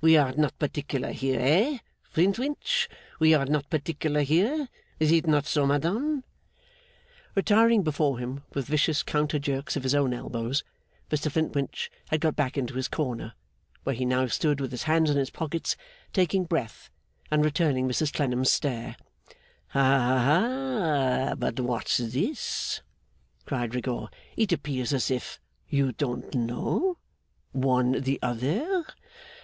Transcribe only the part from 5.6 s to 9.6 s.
madame?' Retiring before him with vicious counter